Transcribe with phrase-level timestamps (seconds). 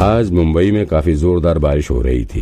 [0.00, 2.40] आज मुंबई में काफ़ी जोरदार बारिश हो रही थी।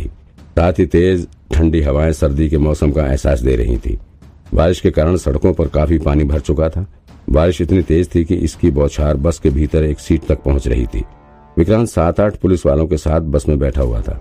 [0.57, 3.97] साथ ही तेज ठंडी हवाएँ सर्दी के मौसम का एहसास दे रही थी।
[4.53, 6.85] बारिश के कारण सड़कों पर काफ़ी पानी भर चुका था।
[7.29, 10.85] बारिश इतनी तेज थी कि इसकी बौछार बस के भीतर एक सीट तक पहुँच रही
[10.85, 11.03] थी।
[11.57, 14.19] विक्रांत सात आठ पुलिस वालों के साथ बस में बैठा हुआ था।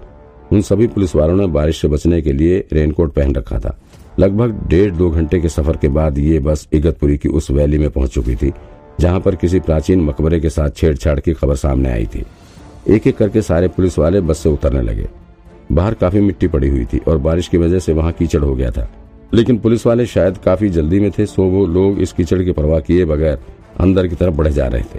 [0.52, 3.77] उन सभी पुलिस वालों ने बारिश से बचने के लिए रेनकोट पहन रखा था।
[4.18, 7.89] लगभग डेढ़ दो घंटे के सफ़र के बाद ये बस इगतपुरी की उस वैली में
[7.91, 8.52] पहुँच चुकी थी,
[9.00, 12.25] जहाँ पर किसी प्राचीन मकबरे के साथ छेड़छाड़ की खबर सामने आई थी।
[12.89, 15.09] एक एक करके सारे पुलिस वाले बस से उतरने लगे।
[15.73, 18.71] बाहर काफ़ी मिट्टी पड़ी हुई थी और बारिश की वजह से वहाँ कीचड़ हो गया
[18.71, 18.91] था।
[19.35, 22.81] लेकिन पुलिस वाले शायद काफ़ी जल्दी में थे, सो वो लोग इस कीचड़ की परवाह
[22.81, 23.39] किए बगैर
[23.79, 24.99] अंदर की तरफ़ बढ़े जा रहे थे।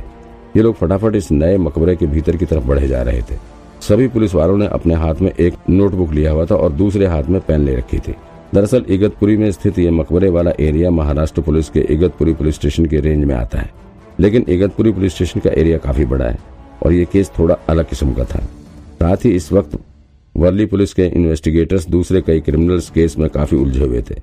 [0.55, 3.35] ये लोग फटाफट इस नए मकबरे के भीतर की तरफ़ बढ़े जा रहे थे।
[3.81, 7.23] सभी पुलिस वालों ने अपने हाथ में एक नोटबुक लिया हुआ था और दूसरे हाथ
[7.23, 8.15] में पेन ले रखी थी।
[8.55, 12.99] दरअसल इगतपुरी में स्थित ये मकबरे वाला एरिया महाराष्ट्र पुलिस के इगतपुरी पुलिस स्टेशन के
[12.99, 13.71] रेंज में आता है।
[14.19, 16.39] लेकिन इगतपुरी पुलिस स्टेशन का एरिया काफ़ी बड़ा है।
[16.83, 18.39] और ये केस थोड़ा अलग किस्म का था।
[18.99, 19.77] साथ ही इस वक्त
[20.35, 24.15] वर्ली पुलिस के इन्वेस्टिगेटर्स दूसरे कई क्रिमिनल्स केस में काफ़ी उलझे हुए थे।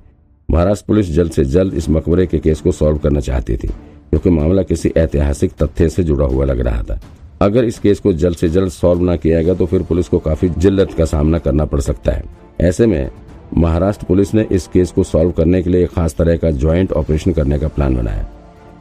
[0.49, 4.29] महाराष्ट्र पुलिस जल्द से जल्द इस मकबरे के केस को सॉल्व करना चाहती थी, क्योंकि
[4.29, 6.99] मामला किसी ऐतिहासिक तथ्य से जुड़ा हुआ लग रहा था।
[7.41, 10.19] अगर इस केस को जल्द से जल्द सॉल्व न किया गया तो फिर पुलिस को
[10.19, 12.23] काफ़ी जिल्लत का सामना करना पड़ सकता है।
[12.61, 13.09] ऐसे में
[13.57, 17.31] महाराष्ट्र पुलिस ने इस केस को सॉल्व करने के लिए खास तरह का ज्वाइंट ऑपरेशन
[17.31, 18.27] करने का प्लान बनाया।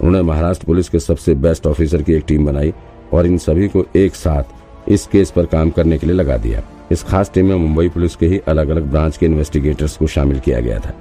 [0.00, 2.72] उन्होंने महाराष्ट्र पुलिस के सबसे बेस्ट ऑफिसर की एक टीम बनाई
[3.12, 6.62] और इन सभी को एक साथ इस केस पर काम करने के लिए लगा दिया।
[6.92, 10.40] इस खास टीम में मुंबई पुलिस के ही अलग अलग ब्रांच के इन्वेस्टिगेटर्स को शामिल
[10.40, 10.94] किया गया था।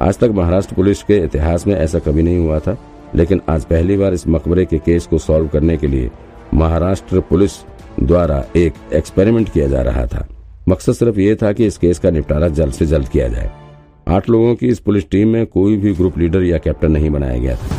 [0.00, 2.76] आज तक महाराष्ट्र पुलिस के इतिहास में ऐसा कभी नहीं हुआ था,
[3.14, 6.10] लेकिन आज पहली बार इस मकबरे के केस को सॉल्व करने के लिए
[6.54, 7.52] महाराष्ट्र पुलिस
[8.00, 10.28] द्वारा एक एक्सपेरिमेंट किया जा रहा था।
[10.68, 13.50] मकसद सिर्फ़ ये था कि इस केस का निपटारा जल्द से जल्द किया जाए।
[14.08, 17.38] आठ लोगों की इस पुलिस टीम में कोई भी ग्रुप लीडर या कैप्टन नहीं बनाया
[17.38, 17.71] गया था।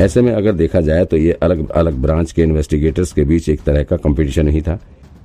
[0.00, 3.60] ऐसे में अगर देखा जाए तो ये अलग अलग ब्रांच के इन्वेस्टिगेटर्स के बीच एक
[3.62, 4.74] तरह का कंपटीशन ही था,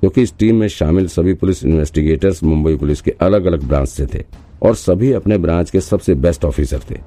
[0.00, 4.06] क्योंकि इस टीम में शामिल सभी पुलिस इन्वेस्टिगेटर्स मुंबई पुलिस के अलग अलग ब्रांच से
[4.06, 4.24] थे
[4.62, 6.98] और सभी अपने ब्रांच के सबसे बेस्ट ऑफिसर थे।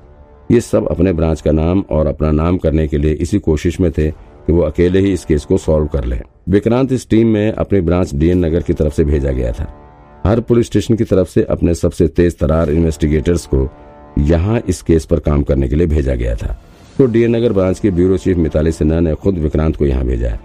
[0.51, 3.91] ये सब अपने ब्रांच का नाम और अपना नाम करने के लिए इसी कोशिश में
[3.91, 7.51] थे कि वो अकेले ही इस केस को सॉल्व कर लें। विक्रांत इस टीम में
[7.51, 9.71] अपनी ब्रांच डीएन नगर की तरफ़ से भेजा गया था।
[10.25, 13.67] हर पुलिस स्टेशन की तरफ़ से अपने सबसे तेज तरार इन्वेस्टिगेटर्स को
[14.19, 16.61] यहाँ इस केस पर काम करने के लिए भेजा गया था।
[16.97, 20.29] तो डीएन नगर ब्रांच के ब्यूरो चीफ मिताली सिन्हा ने खुद विक्रांत को यहाँ भेजा
[20.29, 20.39] है।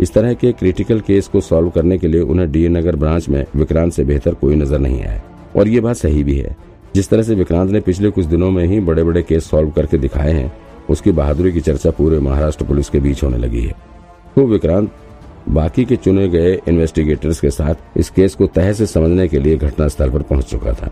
[0.00, 3.44] इस तरह के क्रिटिकल केस को सॉल्व करने के लिए उन्हें डीएन नगर ब्रांच में
[3.56, 5.22] विक्रांत से बेहतर कोई नज़र नहीं आया।
[5.56, 6.56] और ये बात सही भी है।
[6.94, 9.98] जिस तरह से विक्रांत ने पिछले कुछ दिनों में ही बड़े बड़े केस सॉल्व करके
[9.98, 10.52] दिखाए हैं,
[10.90, 13.74] उसकी बहादुरी की चर्चा पूरे महाराष्ट्र पुलिस के बीच होने लगी है।
[14.36, 14.90] तो विक्रांत,
[15.48, 19.56] बाकी के चुने गए इन्वेस्टिगेटर्स के साथ इस केस को तह से समझने के लिए
[19.56, 20.90] घटनास्थल पर पहुँच चुका था।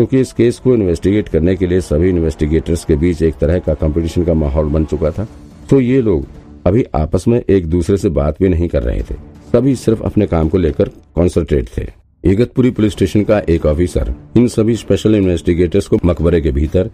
[0.00, 3.72] क्योंकि इस केस को इन्वेस्टिगेट करने के लिए सभी इन्वेस्टिगेटर्स के बीच एक तरह का
[3.74, 5.26] कंपटीशन का माहौल बन चुका था।
[5.70, 6.26] तो ये लोग
[6.66, 9.14] अभी आपस में एक दूसरे से बात भी नहीं कर रहे थे।
[9.52, 11.86] सभी सिर्फ़ अपने काम को लेकर कॉन्सेंट्रेट थे।
[12.24, 16.90] इगतपुरी पुलिस स्टेशन का एक ऑफिसर इन सभी स्पेशल इन्वेस्टिगेटर्स को मकबरे के भीतर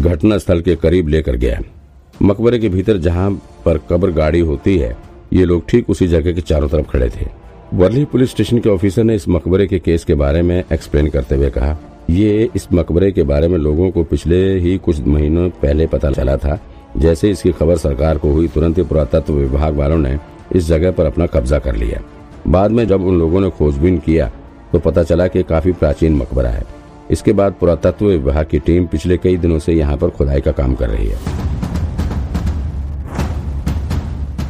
[0.00, 1.60] घटना स्थल के करीब लेकर गया।
[2.22, 3.30] मकबरे के भीतर जहाँ
[3.64, 4.96] पर कब्र गाड़ी होती है,
[5.32, 7.26] ये लोग ठीक उसी जगह के चारों तरफ़ खड़े थे।
[7.74, 11.34] वर्ली पुलिस स्टेशन के ऑफिसर ने इस मकबरे के केस के बारे में एक्सप्लेन करते
[11.34, 11.78] हुए कहा
[12.10, 16.36] ये इस मकबरे के बारे में लोगों को पिछले ही कुछ महीनों पहले पता चला
[16.36, 16.58] था।
[16.96, 20.18] जैसे इसकी खबर सरकार को हुई, तुरंत ही पुरातत्व विभाग वालों ने
[20.52, 22.00] इस जगह पर अपना कब्जा कर लिया।
[22.48, 24.30] बाद में जब उन लोगों ने खोजबीन किया
[24.72, 26.64] तो पता चला कि काफ़ी प्राचीन मकबरा है।
[27.10, 30.74] इसके बाद पुरातत्व विभाग की टीम पिछले कई दिनों से यहाँ पर खुदाई का काम
[30.74, 31.18] कर रही है।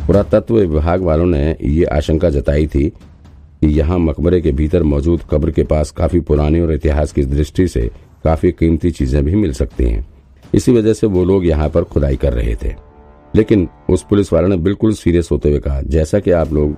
[0.06, 2.92] पुरातत्व विभाग वालों ने ये आशंका जताई थी
[3.62, 7.68] कि यहाँ मकबरे के भीतर मौजूद कब्र के पास काफ़ी पुरानी और इतिहास की दृष्टि
[7.68, 7.90] से
[8.24, 10.06] काफ़ी कीमती चीज़ें भी मिल सकती हैं।
[10.54, 12.74] इसी वजह से वो लोग यहाँ पर खुदाई कर रहे थे।
[13.36, 16.76] लेकिन उस पुलिस वाले ने बिल्कुल सीरियस होते हुए कहा, जैसा कि आप लोग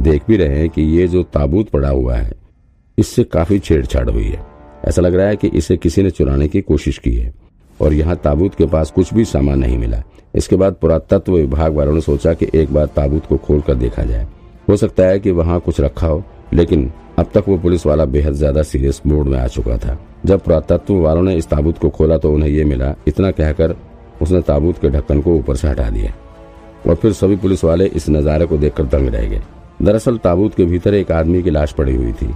[0.00, 2.32] देख भी रहे हैं कि ये जो ताबूत पड़ा हुआ है,
[2.98, 4.42] इससे काफ़ी छेड़छाड़ हुई है।
[4.84, 7.34] ऐसा लग रहा है कि इसे किसी ने चुराने की कोशिश की है।
[7.80, 10.02] और यहाँ ताबूत के पास कुछ भी सामान नहीं मिला।
[10.34, 14.02] इसके बाद पुरातत्व विभाग वालों ने सोचा कि एक बार ताबूत को खोल कर देखा
[14.02, 14.26] जाए।
[14.68, 16.22] हो सकता है कि वहाँ कुछ रखा हो,
[16.54, 20.40] लेकिन अब तक वो पुलिस वाला बेहद ज़्यादा सीरियस मूड में आ चुका था। जब
[20.40, 23.76] पुरातत्व वालों ने इस ताबूत को खोला तो उन्हें ये मिला, इतना कहकर
[24.22, 26.12] उसने ताबूत के ढक्कन को ऊपर से हटा दिया।
[26.86, 29.42] और फिर सभी पुलिस वाले इस नजारे को देखकर दंग रह गए।
[29.82, 32.34] दरअसल ताबूत के भीतर एक आदमी की लाश पड़ी हुई थी।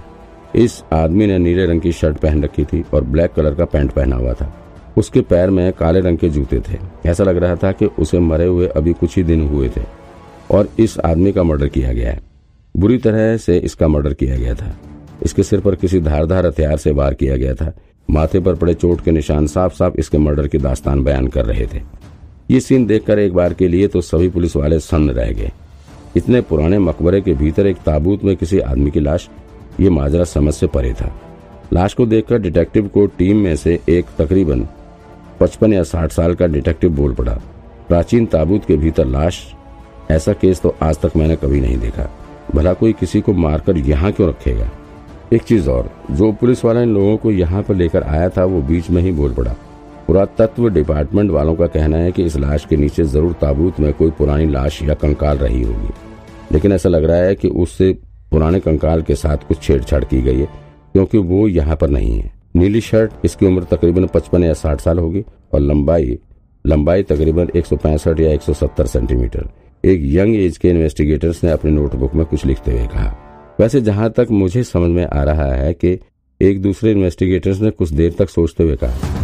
[0.55, 3.91] इस आदमी ने नीले रंग की शर्ट पहन रखी थी और ब्लैक कलर का पैंट
[3.91, 4.53] पहना हुआ था।
[4.97, 8.45] उसके पैर में काले रंग के जूते थे। ऐसा लग रहा था कि उसे मरे
[8.45, 9.81] हुए अभी कुछ ही दिन हुए थे।
[10.51, 12.21] और इस आदमी का मर्डर किया गया है।
[12.75, 14.75] बुरी तरह से इसका मर्डर किया गया था।
[15.23, 17.71] इसके सिर पर किसी धारदार हथियार से वार किया गया था।
[18.09, 21.65] माथे पर पड़े चोट के निशान साफ़ साफ़ इसके मर्डर की दास्तान बयान कर रहे
[21.73, 21.81] थे।
[22.51, 25.51] ये सीन देखकर एक बार के लिए तो सभी पुलिस वाले सन्न रह गए।
[26.17, 29.29] इतने पुराने मकबरे के भीतर एक ताबूत में किसी आदमी की लाश,
[29.79, 31.13] ये माजरा समझ से परे था।
[31.73, 34.67] लाश को देखकर डिटेक्टिव को टीम में से एक तकरीबन
[35.39, 37.39] पचपन या साठ साल का डिटेक्टिव बोल पड़ा।
[37.87, 39.41] प्राचीन ताबूत के भीतर लाश
[40.09, 42.09] ऐसा केस तो आज तक मैंने कभी नहीं देखा।
[42.55, 44.69] भला कोई किसी को मारकर यहाँ क्यों रखेगा?
[45.33, 48.61] एक चीज़ और, जो पुलिस वाला इन लोगों को यहाँ पर लेकर आया था, वो
[48.61, 49.55] बीच में ही बोल पड़ा।
[50.07, 54.11] पुरातत्व डिपार्टमेंट वालों का कहना है कि इस लाश के नीचे ज़रूर ताबूत में कोई
[54.11, 55.93] पुरानी लाश या कंकाल रही होगी।
[56.51, 57.91] लेकिन ऐसा लग रहा है कि उससे
[58.31, 60.47] पुराने कंकाल के साथ कुछ छेड़छाड़ की गई है,
[60.93, 64.99] क्योंकि वो यहाँ पर नहीं है। नीली शर्ट, इसकी उम्र तकरीबन पचपन या साठ साल
[64.99, 65.23] होगी,
[65.53, 66.19] और लंबाई
[66.65, 69.47] लंबाई तकरीबन एक सौ पैंसठ या एक सौ सत्तर सेंटीमीटर।
[69.83, 74.09] एक यंग एज के इन्वेस्टिगेटर्स ने अपने नोटबुक में कुछ लिखते हुए कहा, वैसे जहाँ
[74.11, 75.97] तक मुझे समझ में आ रहा है कि
[76.39, 79.15] एक दूसरे इन्वेस्टिगेटर्स ने कुछ देर तक सोचते हुए कहा,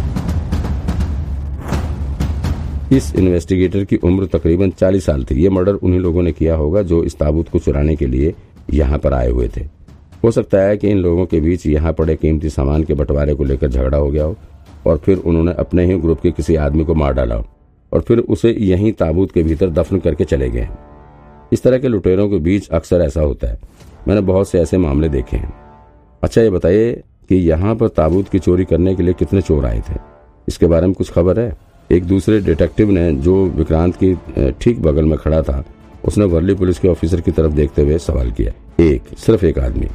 [2.92, 6.82] इस इन्वेस्टिगेटर की उम्र तकरीबन 40 साल थी। ये मर्डर उन्हीं लोगों ने किया होगा
[6.82, 8.34] जो इस ताबूत को चुराने के लिए
[8.74, 9.64] यहाँ पर आए हुए थे।
[10.24, 13.44] हो सकता है कि इन लोगों के बीच यहाँ पड़े कीमती सामान के बंटवारे को
[13.44, 14.36] लेकर झगड़ा हो गया हो
[14.86, 17.46] और फिर उन्होंने अपने ही ग्रुप के किसी आदमी को मार डाला हो।
[17.92, 20.68] और फिर उसे यहीं ताबूत के भीतर दफन करके चले गए।
[21.52, 23.58] इस तरह के लुटेरों के बीच अक्सर ऐसा होता है।
[24.08, 25.52] मैंने बहुत से ऐसे मामले देखे हैं।
[26.22, 26.92] अच्छा ये बताइए
[27.28, 29.94] कि यहाँ पर ताबूत की चोरी करने के लिए कितने चोर आए थे?
[30.48, 31.56] इसके बारे में कुछ खबर है?
[31.92, 35.64] एक दूसरे डिटेक्टिव ने जो विक्रांत की ठीक बगल में खड़ा था,
[36.04, 38.52] उसने वर्ली पुलिस के ऑफिसर की तरफ़ देखते हुए सवाल किया।
[38.84, 39.86] एक, सिर्फ़ एक आदमी।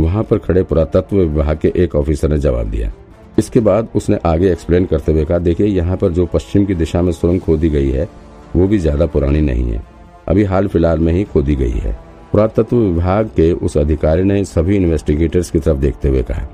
[0.00, 2.92] वहाँ पर खड़े पुरातत्व विभाग के एक ऑफिसर ने जवाब दिया।
[3.38, 7.02] इसके बाद उसने आगे एक्सप्लेन करते हुए कहा, देखिए, यहाँ पर जो पश्चिम की दिशा
[7.02, 8.08] में सुरंग खोदी गई है,
[8.56, 9.82] वो भी ज़्यादा पुरानी नहीं है।
[10.28, 11.96] अभी हाल फ़िलहाल में ही खोदी गई है।
[12.32, 16.46] पुरातत्व विभाग के उस अधिकारी ने सभी इन्वेस्टिगेटर्स की तरफ़ देखते हुए कहा,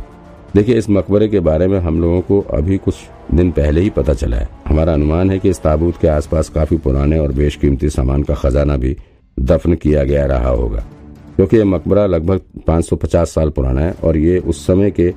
[0.55, 2.95] देखिए, इस मकबरे के बारे में हम लोगों को अभी कुछ
[3.35, 6.77] दिन पहले ही पता चला है। हमारा अनुमान है कि इस ताबूत के आसपास काफ़ी
[6.79, 8.97] पुराने और बेशकीमती सामान का खजाना भी
[9.37, 10.85] दफन किया गया रहा होगा,
[11.37, 15.13] क्योंकि यह मकबरा लगभग 550 साल पुराना है और ये उस समय के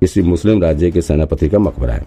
[0.00, 2.06] किसी मुस्लिम राज्य के सेनापति का मकबरा है।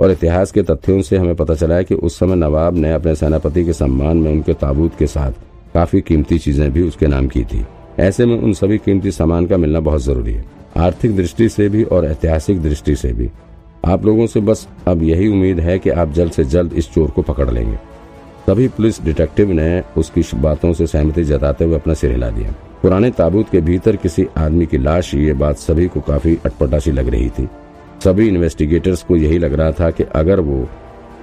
[0.00, 3.14] और इतिहास के तथ्यों से हमें पता चला है कि उस समय नवाब ने अपने
[3.14, 5.32] सेनापति के सम्मान में उनके ताबूत के साथ
[5.74, 7.64] काफ़ी कीमती चीज़ें भी उसके नाम की थी।
[7.98, 10.44] ऐसे में उन सभी कीमती सामान का मिलना बहुत ज़रूरी है।
[10.76, 13.28] आर्थिक दृष्टि से भी और ऐतिहासिक दृष्टि से भी।
[13.86, 17.10] आप लोगों से बस अब यही उम्मीद है कि आप जल्द से जल्द इस चोर
[17.10, 17.76] को पकड़ लेंगे।
[18.46, 23.10] तभी पुलिस डिटेक्टिव ने उसकी बातों से सहमति जताते हुए अपना सिर हिला दिया। पुराने
[23.10, 27.08] ताबूत के भीतर किसी आदमी की लाश, ये बात सभी को काफ़ी अटपटा सी लग
[27.08, 27.48] रही थी।
[28.04, 30.68] सभी इन्वेस्टिगेटर्स को यही लग रहा था कि अगर वो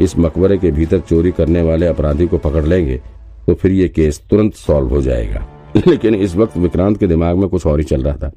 [0.02, 3.02] इस मकबरे के भीतर चोरी करने वाले अपराधी को पकड़ लेंगे
[3.48, 5.46] तो फिर ये केस तुरंत सॉल्व हो जाएगा।
[5.88, 8.32] लेकिन इस वक्त विक्रांत के दिमाग में कुछ और ही चल रहा था।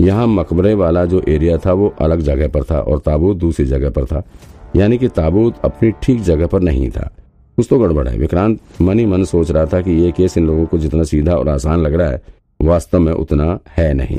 [0.00, 3.90] यहाँ मकबरे वाला जो एरिया था, वो अलग जगह पर था और ताबूत दूसरी जगह
[3.90, 4.22] पर था।
[4.76, 7.10] यानी कि ताबूत अपनी ठीक जगह पर नहीं था।
[7.56, 10.46] कुछ तो गड़बड़ है। विक्रांत मन ही मन सोच रहा था कि ये केस इन
[10.46, 12.22] लोगों को जितना सीधा और आसान लग रहा है
[12.62, 14.18] वास्तव में उतना है नहीं।